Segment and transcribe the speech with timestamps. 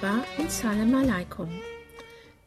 [0.00, 1.48] Marhaba und Salam Alaikum.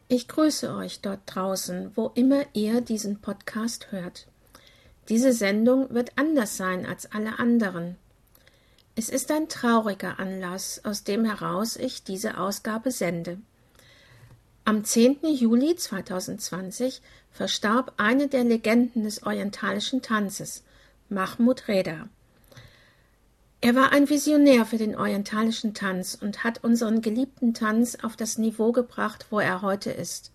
[0.08, 4.26] Ich grüße euch dort draußen, wo immer ihr diesen Podcast hört.
[5.08, 7.96] Diese Sendung wird anders sein als alle anderen.
[8.94, 13.38] Es ist ein trauriger Anlass, aus dem heraus ich diese Ausgabe sende.
[14.64, 15.18] Am 10.
[15.34, 20.62] Juli 2020 verstarb eine der Legenden des orientalischen Tanzes,
[21.08, 22.08] Mahmud Reda.
[23.62, 28.38] Er war ein Visionär für den orientalischen Tanz und hat unseren geliebten Tanz auf das
[28.38, 30.32] Niveau gebracht, wo er heute ist.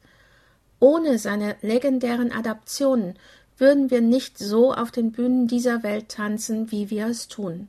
[0.79, 3.17] Ohne seine legendären Adaptionen
[3.57, 7.67] würden wir nicht so auf den Bühnen dieser Welt tanzen, wie wir es tun.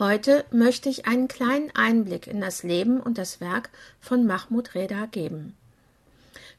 [0.00, 5.06] Heute möchte ich einen kleinen Einblick in das Leben und das Werk von Mahmud Reda
[5.06, 5.54] geben.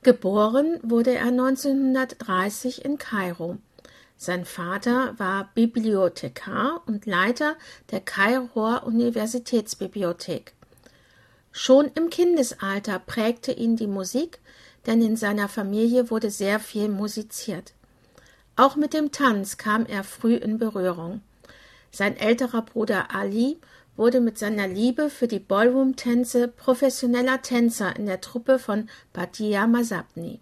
[0.04, 3.58] Geboren wurde er 1930 in Kairo.
[4.22, 7.56] Sein Vater war Bibliothekar und Leiter
[7.90, 10.52] der Kairoer Universitätsbibliothek.
[11.54, 14.42] Schon im Kindesalter prägte ihn die Musik,
[14.86, 17.72] denn in seiner Familie wurde sehr viel musiziert.
[18.58, 21.22] Auch mit dem Tanz kam er früh in Berührung.
[21.90, 23.58] Sein älterer Bruder Ali
[23.96, 30.42] wurde mit seiner Liebe für die Ballroom-Tänze professioneller Tänzer in der Truppe von Badia Masabni.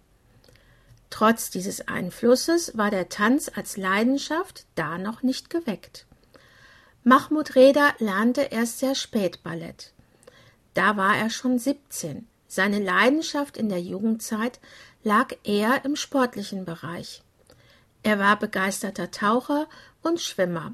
[1.09, 6.05] Trotz dieses Einflusses war der Tanz als Leidenschaft da noch nicht geweckt.
[7.03, 9.93] Mahmud Reda lernte erst sehr spät Ballett.
[10.73, 12.27] Da war er schon 17.
[12.47, 14.59] Seine Leidenschaft in der Jugendzeit
[15.03, 17.23] lag eher im sportlichen Bereich.
[18.03, 19.67] Er war begeisterter Taucher
[20.01, 20.73] und Schwimmer.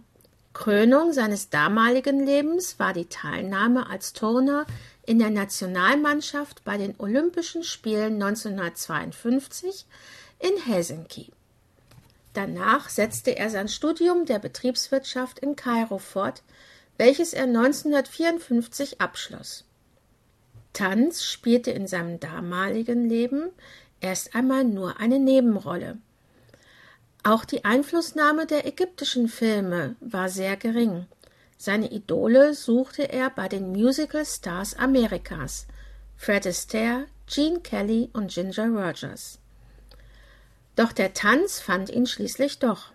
[0.53, 4.65] Krönung seines damaligen Lebens war die Teilnahme als Turner
[5.05, 9.85] in der Nationalmannschaft bei den Olympischen Spielen 1952
[10.43, 11.31] in Helsinki.
[12.33, 16.43] Danach setzte er sein Studium der Betriebswirtschaft in Kairo fort,
[16.97, 19.65] welches er 1954 abschloss.
[20.73, 23.49] Tanz spielte in seinem damaligen Leben
[24.01, 25.97] erst einmal nur eine Nebenrolle.
[27.23, 31.05] Auch die Einflussnahme der ägyptischen Filme war sehr gering.
[31.57, 35.67] Seine Idole suchte er bei den Musical Stars Amerikas,
[36.17, 39.39] Fred Astaire, Gene Kelly und Ginger Rogers.
[40.75, 42.91] Doch der Tanz fand ihn schließlich doch.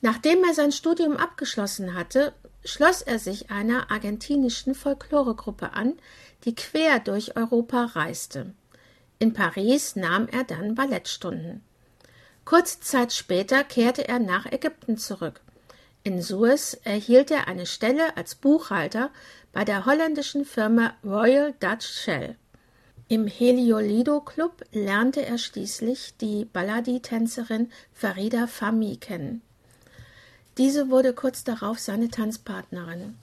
[0.00, 2.32] Nachdem er sein Studium abgeschlossen hatte,
[2.64, 5.94] schloss er sich einer argentinischen Folkloregruppe an,
[6.44, 8.52] die quer durch Europa reiste.
[9.18, 11.64] In Paris nahm er dann Ballettstunden.
[12.44, 15.40] Kurze Zeit später kehrte er nach Ägypten zurück.
[16.04, 19.10] In Suez erhielt er eine Stelle als Buchhalter
[19.52, 22.36] bei der holländischen Firma Royal Dutch Shell.
[23.10, 29.40] Im Heliolido Club lernte er schließlich die Balladi-Tänzerin Farida Fahmy kennen.
[30.58, 33.16] Diese wurde kurz darauf seine Tanzpartnerin.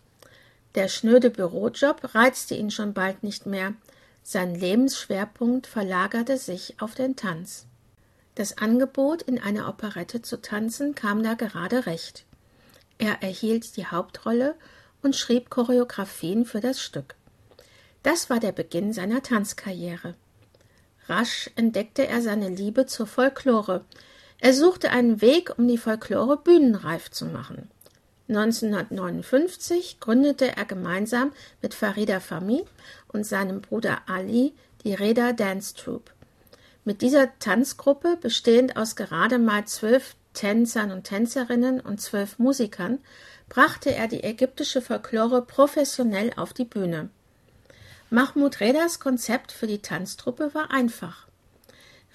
[0.73, 3.75] Der schnöde Bürojob reizte ihn schon bald nicht mehr.
[4.23, 7.67] Sein Lebensschwerpunkt verlagerte sich auf den Tanz.
[8.33, 12.25] Das Angebot, in einer Operette zu tanzen, kam da gerade recht.
[12.97, 14.55] Er erhielt die Hauptrolle
[15.03, 17.13] und schrieb Choreografien für das Stück.
[18.05, 20.13] Das war der Beginn seiner Tanzkarriere.
[21.07, 23.83] Rasch entdeckte er seine Liebe zur Folklore.
[24.39, 27.67] Er suchte einen Weg, um die Folklore bühnenreif zu machen.
[28.29, 31.31] 1959 gründete er gemeinsam
[31.63, 32.65] mit Farida Fahmy
[33.07, 34.53] und seinem Bruder Ali
[34.83, 36.11] die Reda Dance Troupe.
[36.83, 42.99] Mit dieser Tanzgruppe, bestehend aus gerade mal zwölf Tänzern und Tänzerinnen und zwölf Musikern,
[43.49, 47.09] brachte er die ägyptische Folklore professionell auf die Bühne.
[48.11, 51.27] Mahmoud Redas Konzept für die Tanztruppe war einfach.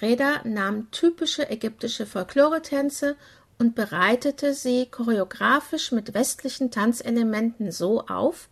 [0.01, 3.17] Reda nahm typische ägyptische Folkloretänze
[3.59, 8.49] und bereitete sie choreografisch mit westlichen Tanzelementen so auf,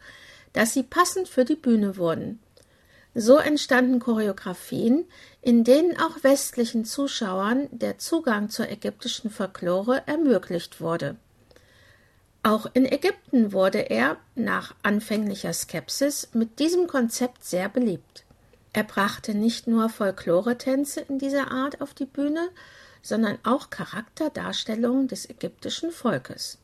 [0.53, 2.41] dass sie passend für die Bühne wurden.
[3.15, 5.07] So entstanden Choreografien,
[5.41, 11.17] in denen auch westlichen Zuschauern der Zugang zur ägyptischen Folklore ermöglicht wurde.
[12.49, 18.25] Auch in Ägypten wurde er, nach anfänglicher Skepsis, mit diesem Konzept sehr beliebt.
[18.73, 22.49] Er brachte nicht nur Folkloretänze in dieser Art auf die Bühne,
[23.03, 26.57] sondern auch Charakterdarstellungen des ägyptischen Volkes.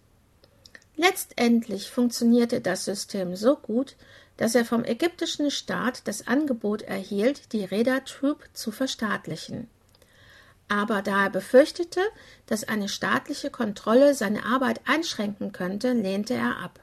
[0.96, 3.94] Letztendlich funktionierte das System so gut,
[4.38, 9.68] dass er vom ägyptischen Staat das Angebot erhielt, die Reda Troupe zu verstaatlichen.
[10.68, 12.00] Aber da er befürchtete,
[12.46, 16.80] dass eine staatliche Kontrolle seine Arbeit einschränken könnte, lehnte er ab.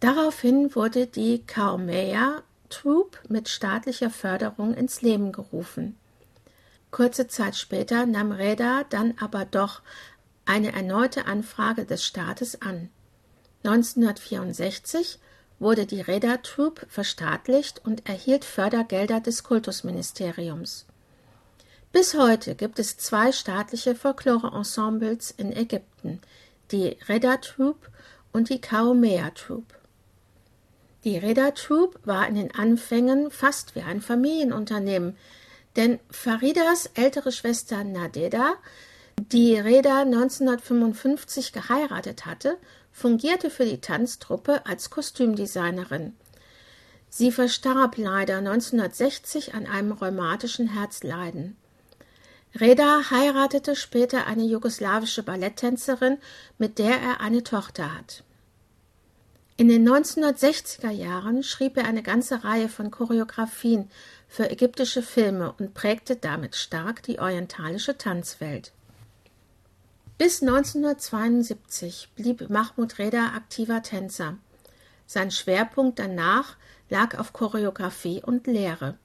[0.00, 5.96] Daraufhin wurde die Kaumea Troupe mit staatlicher Förderung ins Leben gerufen.
[6.90, 9.82] Kurze Zeit später nahm Reda dann aber doch
[10.46, 12.88] eine erneute Anfrage des Staates an.
[13.64, 15.18] 1964
[15.58, 20.86] wurde die Reda Troupe verstaatlicht und erhielt Fördergelder des Kultusministeriums.
[21.90, 26.20] Bis heute gibt es zwei staatliche Folklore-Ensembles in Ägypten,
[26.70, 27.88] die Reda Troupe
[28.30, 29.74] und die Kaumea Troupe.
[31.04, 35.16] Die Reda Troupe war in den Anfängen fast wie ein Familienunternehmen,
[35.76, 38.56] denn Faridas ältere Schwester Nadeda,
[39.18, 42.58] die Reda 1955 geheiratet hatte,
[42.92, 46.14] fungierte für die Tanztruppe als Kostümdesignerin.
[47.08, 51.56] Sie verstarb leider 1960 an einem rheumatischen Herzleiden.
[52.60, 56.18] Reda heiratete später eine jugoslawische Balletttänzerin,
[56.58, 58.24] mit der er eine Tochter hat.
[59.56, 63.90] In den 1960er Jahren schrieb er eine ganze Reihe von Choreografien
[64.28, 68.72] für ägyptische Filme und prägte damit stark die orientalische Tanzwelt.
[70.16, 74.36] Bis 1972 blieb Mahmoud Reda aktiver Tänzer.
[75.06, 76.56] Sein Schwerpunkt danach
[76.90, 78.96] lag auf Choreografie und Lehre.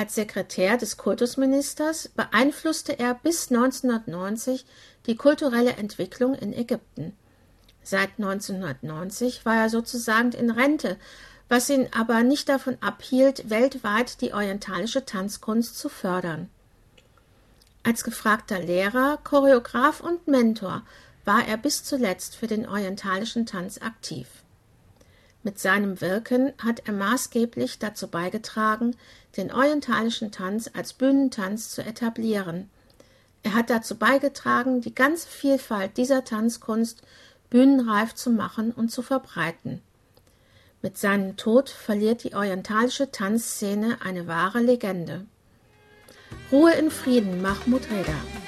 [0.00, 4.64] Als Sekretär des Kultusministers beeinflusste er bis 1990
[5.04, 7.12] die kulturelle Entwicklung in Ägypten.
[7.82, 10.96] Seit 1990 war er sozusagen in Rente,
[11.50, 16.48] was ihn aber nicht davon abhielt, weltweit die orientalische Tanzkunst zu fördern.
[17.82, 20.82] Als gefragter Lehrer, Choreograf und Mentor
[21.26, 24.28] war er bis zuletzt für den orientalischen Tanz aktiv.
[25.42, 28.96] Mit seinem Wirken hat er maßgeblich dazu beigetragen,
[29.36, 32.68] den orientalischen Tanz als Bühnentanz zu etablieren.
[33.42, 37.02] Er hat dazu beigetragen, die ganze Vielfalt dieser Tanzkunst
[37.48, 39.80] bühnenreif zu machen und zu verbreiten.
[40.82, 45.26] Mit seinem Tod verliert die orientalische Tanzszene eine wahre Legende.
[46.52, 48.39] Ruhe in Frieden, Mahmoud Reda.